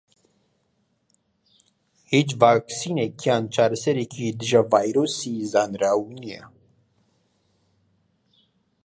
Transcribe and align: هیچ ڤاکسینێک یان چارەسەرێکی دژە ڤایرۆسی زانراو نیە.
هیچ 2.11 2.29
ڤاکسینێک 2.41 3.15
یان 3.27 3.43
چارەسەرێکی 3.53 4.35
دژە 4.39 4.61
ڤایرۆسی 4.71 5.35
زانراو 5.51 6.03
نیە. 6.21 6.43